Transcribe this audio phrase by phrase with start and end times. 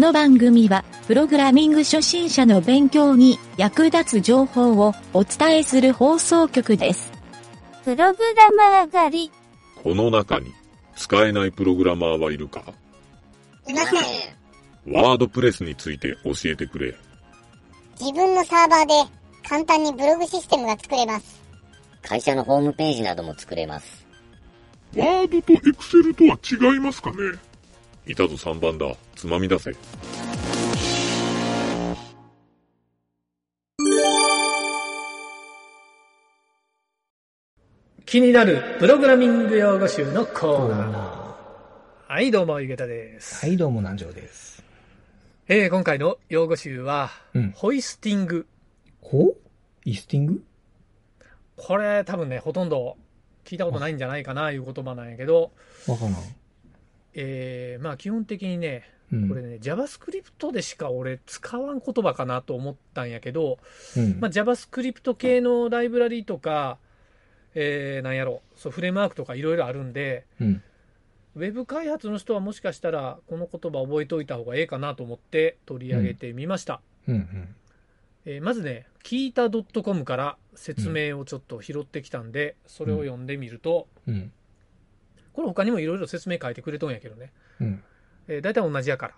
[0.00, 7.12] この番組は、プログラミング初心者の勉強に役立つ情報をお伝えする放送局です。
[7.84, 9.32] プログラマー狩り。
[9.76, 10.54] この中に
[10.96, 12.62] 使えないプログラマーはいるか？
[13.68, 14.94] いません。
[14.94, 16.96] ワードプレスについて教えてくれ。
[18.00, 18.94] 自分のサーバーで
[19.46, 21.42] 簡単にブログシステムが作れます。
[22.00, 24.06] 会社のホームページなども作れます。
[24.96, 26.38] ワードとエクセルとは
[26.72, 27.16] 違いますかね？
[28.10, 28.92] いたぞ3番だ。
[29.14, 29.72] つまみ出せ。
[38.04, 42.12] 気になるプログラミング用語集のコーナー。
[42.12, 43.46] はい、どうも、ゆげたです。
[43.46, 44.64] はい、どうも南條です。
[45.46, 48.48] えー今回の用語集は、うんホイスティング。
[49.00, 49.36] ほ
[49.84, 50.42] イスティング？
[51.56, 52.96] これ多分ね、ほとんど
[53.44, 55.52] 聞いたことないんじゃないかな、いう言葉なんやけど、
[55.86, 56.14] わからん。
[57.14, 59.28] えーまあ基本的にね、うん。
[59.28, 63.58] これね、JavaScript でしか俺使わん言葉かなと思ったんやけど、
[63.96, 64.20] うん。
[64.20, 66.78] まあ、JavaScript 系のライブラリとか、
[67.54, 70.62] えーなんやろ、そう、フレームワークとかいろいろあるんで、うん。
[71.36, 76.80] ウェブ開発の人はもしかしたらこの言葉覚えておいた方がええかなと思って取り上げてみました。
[77.08, 77.14] うん。
[77.14, 77.54] うん。
[78.26, 84.32] えーまずね、聞いた .com から説明をちょっと拾ってきたんで、それを読んでみると、うん。
[85.32, 87.82] これ他にもいろいろ説明書いてくれとんやけどね、うん。
[88.28, 89.14] えー、大体同じやから。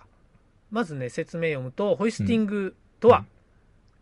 [0.70, 3.26] まずね、説明読むと、ホイスティングとは、うん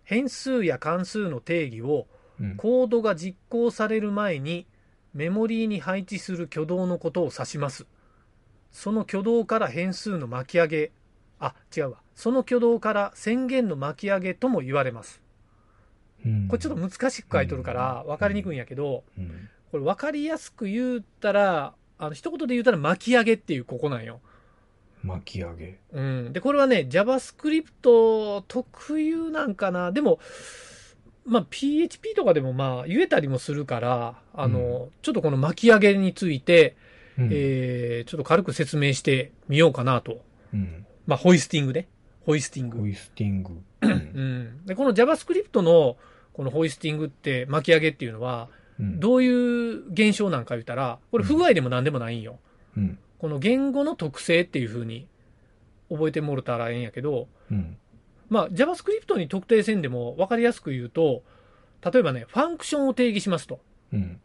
[0.03, 2.09] 変数や関数の定義を
[2.41, 2.57] うん。
[2.57, 4.67] コードが実行される前に
[5.15, 7.87] メモリーに配置する挙動のことを指します。
[8.73, 10.93] その挙動から変数の巻き上げ、
[11.39, 11.99] あ、違うわ。
[12.15, 15.21] その挙動から宣言の巻き上げとも言われます。
[16.25, 19.49] うんこれちょっと難しく書いとるから分かりにくいんやけど、うん。
[19.71, 24.21] これ分かりやすく言うたら、あの一言で言うたら巻き上げっていうここなんよ。
[25.03, 25.79] 巻き上げ。
[25.93, 26.33] うん。
[26.33, 29.93] で、これはね、JavaScript 特有なんかな。
[29.93, 30.19] でも、
[31.27, 36.77] まあ、PHP とかでもまあ、言えたりもするから、あの、ちょっとこの巻き上げについて、
[37.19, 37.29] うん。
[37.31, 40.23] えー、ちょっと軽く説明してみようかなと。
[40.55, 40.87] うん。
[41.07, 41.87] まあ、ホイスティングね。
[42.25, 42.79] ホイスティング。
[42.79, 43.61] ホイスティング。
[43.83, 44.67] うん。
[44.67, 45.97] で、この JavaScript の
[46.33, 48.60] このホイスティングって巻き上げっていうのは、うん。
[48.81, 52.39] どういう現象なんか言ったら、これ不具合でも何でもないんよ。
[52.77, 52.99] うん。
[53.19, 55.07] この言語の特性っていう風に
[55.91, 57.77] 覚えてもろたらええんやけど、うん。
[58.29, 61.23] まあ、JavaScript に特定せんでも分かりやすく言うと、
[61.85, 63.61] 例えばね、ファンクションを定義しますと。
[63.93, 64.21] うん。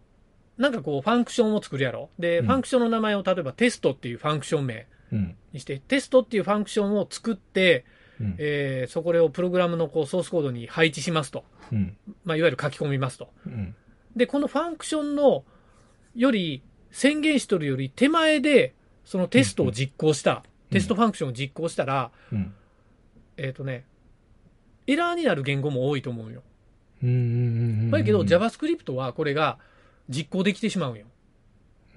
[0.58, 2.10] なんかこう、ファンクションを作るやろ。
[2.20, 5.36] で、うんファンクションの名前を例えばテストっていうファンクション名うん。
[5.52, 7.86] にして、テストっていうファンクションを作って、
[8.22, 8.36] うん。
[8.38, 11.44] えーそこをプログラムのこうソースコードに配置しますと。
[11.72, 11.98] うん。
[12.24, 13.30] まあ、いわゆる書き込みますと。
[13.46, 13.76] うん。
[14.16, 15.44] で、このファンクションの
[16.16, 16.62] より、
[16.92, 22.54] 宣言しとるより手前で、そのテストを実行した、テストファンクションを実行したら、うん。
[23.38, 23.86] えっ、とね、
[24.88, 26.42] エラーになる言語も多いと思うよ。
[27.04, 27.10] うん。
[27.10, 27.92] うん。
[27.92, 29.60] だけど、JavaScript はこれが
[30.10, 31.06] 実行できてしまうんよ。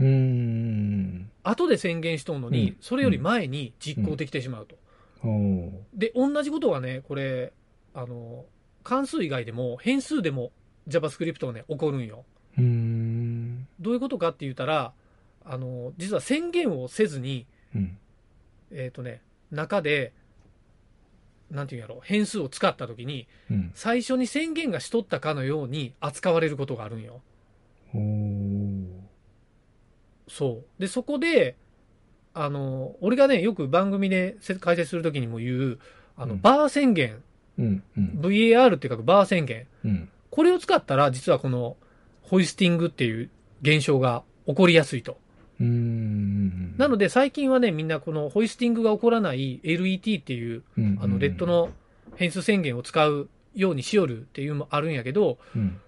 [0.01, 1.31] うん。
[1.43, 4.77] 後で宣言しとんのに、うんそれより前に実行できてしまうと。
[5.25, 7.53] おーで、同じことがね、これ、
[7.95, 8.45] あの、
[8.85, 10.53] 関数以外でも、変数でも
[10.89, 12.25] JavaScript はね、起こるんよ。
[12.57, 13.67] うん。
[13.81, 14.93] どういうことかって言ったら、
[15.45, 17.99] あの、実は宣言をせずに、うん。
[18.71, 20.13] えっ、とね、中で、
[21.51, 23.73] なんていうんやろ、変数を使ったときに、うん。
[23.75, 27.23] 最初に宣言がしとったかのように扱われることがあるんよ。
[30.29, 30.81] そう。
[30.81, 31.57] で、そこで、
[32.35, 35.79] あの、俺がね、よく番組でせ解説するときにも言う、
[36.17, 37.23] あの、うんバー宣言、
[37.59, 37.83] うん。
[37.97, 38.21] うん。
[38.21, 39.67] VAR って書くバー宣言。
[39.85, 40.09] うん。
[40.39, 41.77] これを使ったら、実はこの、
[42.23, 43.29] ホイスティングっていう
[43.61, 45.19] 現象が起こりやすいと。
[45.61, 46.77] うん。
[46.79, 51.71] なので、最近はね、みんなこのホイスティングが起こらない LET っていう、うん、あの、レッド、の
[52.15, 55.81] 変数宣言を使うようにしよるっていうのもあるんやけど、うん。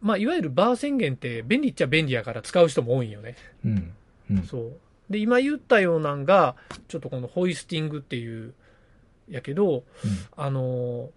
[0.00, 3.34] まあ、いわゆるバー宣言って便利っちゃ便利やから使う人も多いんよね。
[3.64, 3.92] うん。
[4.30, 4.42] うん。
[4.44, 4.72] そう。
[5.10, 6.54] で、今言ったようなんが、
[6.86, 8.54] ちょっとこのホイスティングっていう、
[9.28, 9.82] やけど、
[10.36, 11.10] あのー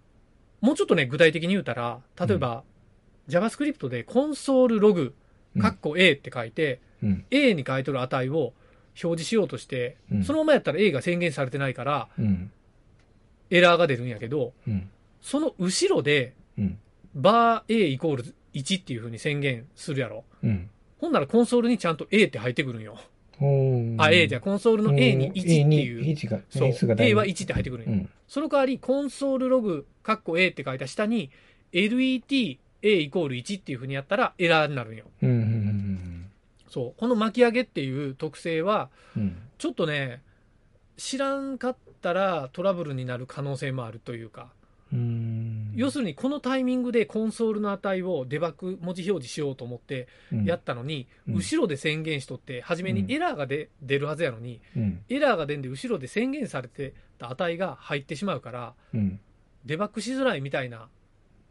[0.60, 2.64] もうちょっとね、具体的に言うたら、例えば、
[3.28, 5.12] JavaScript でコンソールログ、うん
[5.62, 7.24] カッコ A って書いて、うん。
[7.30, 8.52] A に書いとる値を
[9.02, 12.52] 表示しようとして、うんそのままやったら A が宣言されてないから、うん。
[13.50, 14.88] エラーが出るんやけど、うん。
[15.20, 16.78] その後ろで、うん。
[17.14, 20.24] バー A イコール1っていう風に宣言するやろ。
[20.42, 20.70] うん。
[20.98, 22.98] ほんならコンソールにちゃんと A って入ってくるんよ。
[23.98, 26.00] あ、A じゃ、コンソールの A に1ってい A う。
[26.02, 26.96] に1が、そう。
[26.98, 27.84] A は1って入ってくる。
[27.86, 28.10] うん。
[28.26, 31.30] その代わり、コンソールログ、カッコ A って書いた下に、
[31.72, 35.04] LET、A イコール1っていう風にやったらエラーになるんよ。
[35.22, 35.30] うん。
[35.30, 36.30] うん。
[36.68, 37.00] そう。
[37.00, 39.36] この巻き上げっていう特性は、うん。
[39.58, 40.22] ちょっとね、
[40.96, 44.48] 知らんかっったらトラブルになる可能性もあるというか、うん。
[45.74, 55.04] 要するにこのタイミングでコンソールの値をデバッグ文字表示しようと思ってうんやったのに、うん後ろで宣言しとって、初めにエラーが出出るはずやのに、うん。
[55.08, 59.20] エラーが出んで後ろで宣言されてた値が入ってしまうから、うん。
[59.64, 60.88] デバッグしづらいみたいな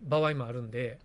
[0.02, 1.00] 場合もあるんで。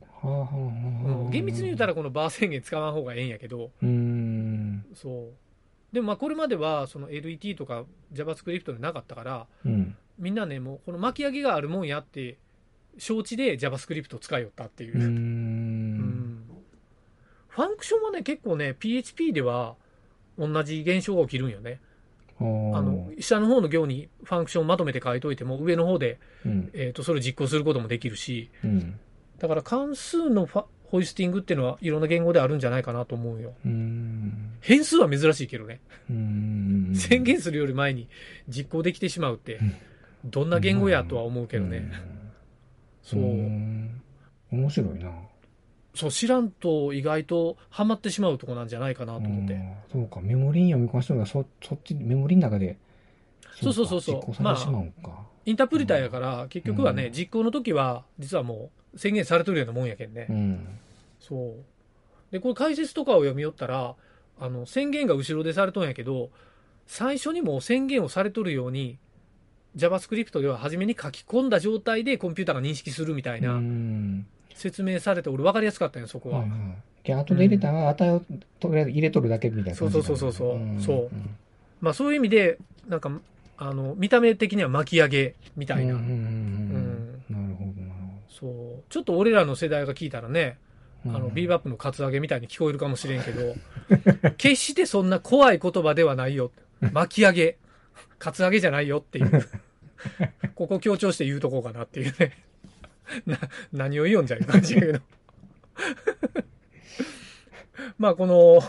[1.31, 4.85] 厳密に言うたらこのバー宣言使わん方がええんやけど、うん。
[4.95, 5.95] そう。
[5.95, 7.85] でもまあこれまではその LET とか
[8.15, 9.97] JavaScript でなかったから、うん。
[10.19, 12.39] みんなね、もうこの巻き上げがあるもんやって、
[12.99, 14.99] 承知で JavaScript を使いよったっていうう。
[14.99, 15.03] ん。
[15.03, 16.43] うん
[17.49, 19.77] ファンクションはね、結構ね、PHP では
[20.39, 21.81] 同じ現象が起きるんよね。
[22.41, 26.71] あの、下の方の行にファンクションをまとめて書いといても、上の方で、うん。
[26.73, 28.99] えっ、と、それを実行することもできるし、うん。
[29.39, 33.55] だから関数のファホイスティングっていうのはいろんな言語であるんじゃないかなと思うよ。
[33.65, 34.53] うん。
[34.61, 35.81] 変数は珍しいけどね。
[36.11, 36.93] うん。
[36.95, 38.09] 宣言するより前に
[38.49, 39.59] 実行できてしまうって、
[40.25, 41.91] どんな言語やとは思うけどね。
[43.03, 45.11] そう面白いな。
[45.95, 49.55] そう、知らんと意外とハマってしまうとこなんじゃないかなと思って。
[49.55, 52.79] うんそうか、メモリに読み込ませたのが、そ、そっち、メモリの中で。
[53.61, 55.27] そうそうそうそうか実行されてしまうんか。
[55.45, 60.27] インタープリターやから、結局はね、うん実行の時は、実はもう宣言されてるようなもんやけんね。
[60.31, 60.79] うん。
[61.21, 62.33] そう。
[62.33, 63.95] で、これ解説とかを読み寄ったら、
[64.41, 66.31] あの、宣言が後ろでされとんやけど、
[66.87, 68.99] 最初にもう宣言をされとるように、
[69.77, 74.27] JavaScript では初めに書き込んだ状態でコンピューターが認識するみたいなうん。
[74.55, 76.41] 説明されて、俺分かりやすかったんよ、そこは。
[76.41, 76.59] はいはい。
[77.05, 78.23] で、後で入れたら、値を
[78.61, 80.09] とりあえず入れとるだけみたいな感じなんだ。
[80.09, 81.11] そうそうそうそううんそう
[81.81, 82.59] まあそういう意味で、
[82.89, 83.11] なんか、
[83.57, 85.95] あの、見た目的には巻き上げみたいな。
[85.95, 86.05] なる
[87.29, 87.73] ほど、
[88.29, 88.83] そう。
[88.89, 90.59] ちょっと俺らの世代が聞いたらね。
[91.05, 93.55] あの、ビーバップのカツアゲみたいに聞こえるかもしれんけど、
[94.37, 96.53] 決してそんな怖い言葉ではないよ。
[96.93, 97.57] 巻き上げ、
[98.23, 99.45] カツアゲじゃないよっていう。
[100.55, 102.31] ここ強調して言うとこうかなっていうね。
[103.27, 103.37] な、
[103.73, 105.01] 何を言うんじゃいう感じやけど。
[107.99, 108.61] まあこの、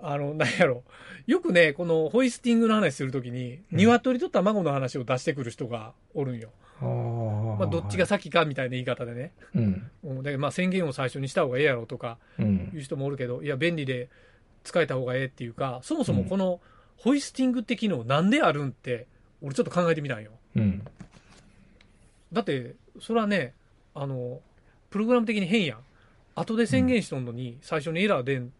[0.00, 0.82] あの、なんやろ。
[1.28, 6.50] よくね、このホイスティングの話するときに、うん鶏と卵の話を出してくる人がおるんよ。
[6.80, 9.30] まあどっちが先かみたいな言い方でね。
[9.54, 9.90] うん。
[10.02, 14.08] うん、だけどまあ宣言を最初にした方がええやろとかうんいう人もおるけど、いや、便利で
[14.64, 16.60] 使えた方がええっていうか、そもそもこの
[16.96, 19.06] ホイスティングって機能なんであるんって、
[19.42, 20.30] 俺ちょっと考えてみたんよ。
[20.56, 20.82] うん。
[22.32, 23.54] だって、それはね、
[23.94, 24.40] あの、
[24.90, 25.78] プログラム的に変やん。
[26.34, 28.52] 後で宣言しとんのに、最初にエラー出ん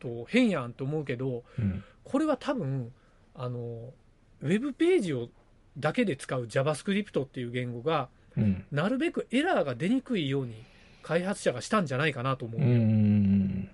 [0.00, 1.84] と変やんと思うけど、うん。
[2.04, 2.92] これは多分、
[3.34, 3.92] あの、
[4.42, 5.28] ウェブページを
[5.78, 8.64] だけで使う JavaScript っていう言語が、うん。
[8.72, 10.54] なるべくエラーが出にくいように
[11.02, 12.64] 開発者がしたんじゃないかなと思うう。
[12.64, 13.68] ん。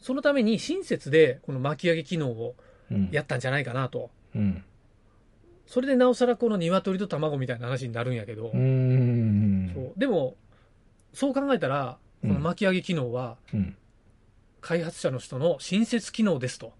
[0.00, 2.69] そのために親切でこの巻き上げ機能をうん。
[3.10, 4.10] やったんじゃないかなと。
[4.34, 4.64] うん。
[5.66, 9.70] それでなおさらこの鶏と卵みたいな話になるんやけど、うん。
[9.74, 10.34] そうでも、
[11.12, 13.76] そう考えたら、この巻き上げ機能はうん。
[14.60, 16.72] 開発者の人の親切機能ですと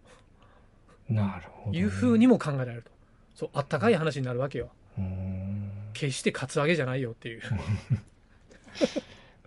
[1.08, 1.78] なるほどね。
[1.78, 2.90] いうふうにも考えられると。
[3.34, 4.70] そう、あったかい話になるわけよ。
[4.98, 5.70] うん。
[5.92, 7.42] 決してカツアゲじゃないよっていう。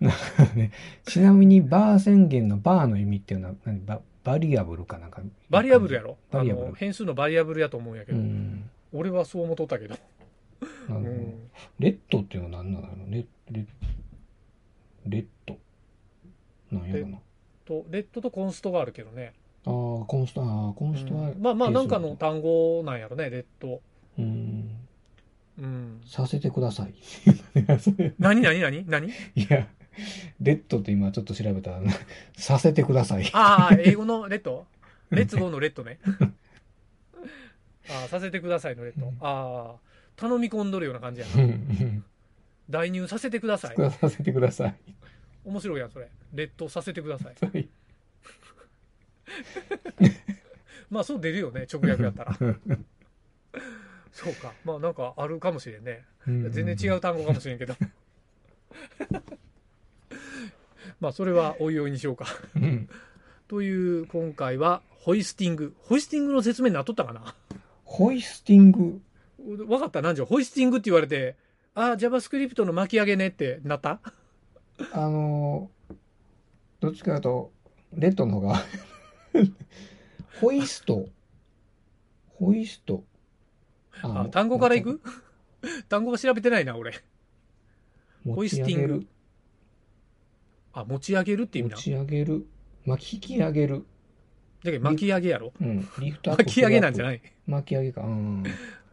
[0.54, 0.72] ね
[1.06, 3.84] ちなみに、バー宣言のバーの意味っていうのは何？
[3.86, 5.22] バ、バリアブルかなんか。
[5.50, 6.16] variable やろ？
[6.32, 8.70] あバリアブルの変数の variable やと思うんやけうど、ん。
[8.92, 9.94] 俺はそう思っとったけど。
[10.88, 10.94] ど。
[10.96, 12.88] うん let っていうのは何なの？
[13.10, 13.66] レレ
[15.06, 15.58] let。
[16.72, 17.18] なんやろな。
[17.66, 19.34] と、 let と const があるけどね。
[19.66, 19.72] ああ、
[20.06, 23.80] const、ああ、 const は、うんまあまあなんかの単語なんやろね、 let。
[24.18, 24.70] うん。
[25.58, 26.00] うん。
[26.06, 26.94] させてください。
[28.18, 29.08] 何何何何？
[29.08, 29.12] い
[29.48, 29.68] や、
[30.40, 31.80] let って今ちょっと調べたら、
[32.36, 33.28] させてください。
[33.32, 34.66] ああ、英語のレッド？
[35.10, 35.98] レッツゴーのレッドね。
[37.90, 39.12] ああ、させてくださいのレッド。
[39.20, 39.80] ああ、
[40.16, 41.32] 頼み込んどるような感じやな。
[42.70, 43.76] 代入させてください。
[43.92, 44.74] させてください。
[45.44, 46.08] 面白いやん、それ。
[46.32, 47.34] レッドさせてください。
[47.46, 47.68] はい
[50.90, 52.36] まあそう出るよね、直訳やったら。
[54.12, 54.52] そうか。
[54.64, 56.04] まあなんかあるかもしれんね。
[56.26, 57.74] 全然違う単語かもしれんけど。
[61.04, 62.24] まあそれはおいおいにしようか。
[62.56, 62.88] うん。
[63.46, 65.74] という今回はホイスティング。
[65.82, 67.34] ホイスティングの説明になっとったかな？
[67.84, 69.02] ホイスティング？
[69.68, 70.00] わかった？
[70.00, 70.24] 何じゃ？
[70.24, 71.36] ホイスティングって言われて、
[71.74, 74.00] ああ、JavaScript の巻き上げねってなった？
[74.94, 75.94] あのー、
[76.80, 77.52] どっちかと
[77.92, 78.62] レッドの方が、
[80.40, 81.04] ホイスト。
[82.30, 83.04] ホイスト。
[84.00, 85.02] あ単語からいく？
[85.90, 86.94] 単語は調べてないな、俺。
[88.26, 89.06] ホイスティング。
[90.74, 91.76] あ、持ち上げるって意味な。
[91.76, 92.46] 持ち上げる。
[92.84, 93.86] 巻き引き上げる。
[94.64, 95.52] だけど巻き上げやろ？
[95.60, 95.88] うん。
[96.00, 96.44] リフトアップ。
[96.44, 97.22] 巻き上げなんじゃいない？
[97.46, 98.02] 巻き上げか。
[98.02, 98.44] うん。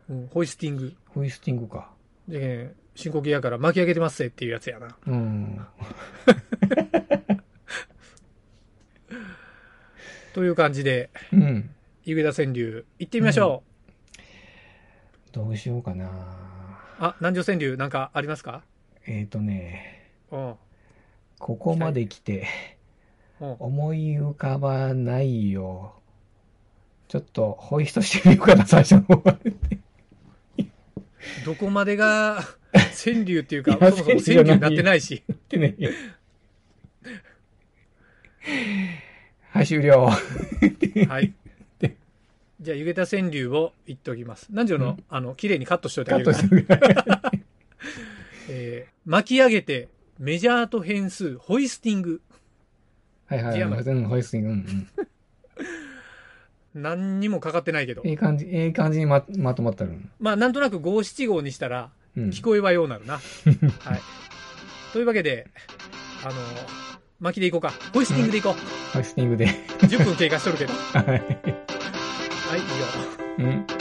[0.10, 0.94] うん、ホイスティング。
[1.08, 1.92] ホイスティングか。
[2.28, 4.98] で、深呼吸やから巻き上げてますぜっていうやつやな。
[5.08, 5.66] うん。
[10.34, 11.70] という感じで、うん。
[12.04, 13.64] 湯気田川柳行ってみましょ
[15.32, 16.06] どうしようかな。
[16.06, 16.10] う。
[17.00, 18.64] あ、南城川柳なんかありますか？
[19.06, 20.56] えっ、ー、とね、うん。
[21.42, 22.48] ここまで来て、
[23.40, 23.56] うん。
[23.60, 25.96] 思い浮かばないよ。
[27.08, 29.54] ちょっと、ホイストしてみようかな、最初の方まで。
[31.44, 35.24] どこまでが 川柳っていうか、そもそも川柳になってないし。
[35.32, 35.76] ってね。
[39.50, 40.10] はい、終了。
[41.08, 41.34] はい。
[42.62, 44.46] じゃあ、湯気田川柳を言っておきます。
[44.52, 47.32] 南城の、あの、綺麗にカットしておいてあげるトから。
[48.48, 49.90] えー巻き上げて、
[50.22, 52.22] メジャーと変数、ホイスティング。
[53.26, 54.04] はいはいはい。
[54.06, 54.50] ホイスティング。
[54.50, 54.88] うん
[56.80, 58.08] 何にもかかってないけどうん。
[58.08, 58.14] え。
[58.14, 59.94] え感じ、ええ感じにま、まとまったる。
[60.20, 62.30] まあ、なんとなく五七五にしたら、うん。
[62.30, 63.16] 聞こえはようなるな。
[63.82, 64.02] はい。
[64.94, 65.48] というわけで、
[66.24, 66.34] あの、
[67.20, 67.74] 巻きでいこうか。
[67.92, 68.94] ホイスティングでいこう。
[68.94, 69.48] ホイスティングで。
[69.80, 70.74] 10分経過しとるけど。
[70.94, 71.08] はい。
[71.08, 71.22] はい、
[73.40, 73.46] 以上。
[73.46, 73.81] うん。